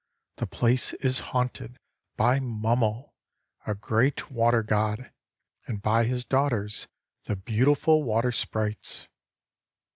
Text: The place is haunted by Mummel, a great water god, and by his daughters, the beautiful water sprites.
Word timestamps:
The 0.37 0.47
place 0.47 0.93
is 0.93 1.19
haunted 1.29 1.77
by 2.17 2.39
Mummel, 2.39 3.13
a 3.67 3.75
great 3.75 4.31
water 4.31 4.63
god, 4.63 5.13
and 5.67 5.79
by 5.79 6.05
his 6.05 6.25
daughters, 6.25 6.87
the 7.25 7.35
beautiful 7.35 8.01
water 8.01 8.31
sprites. 8.31 9.07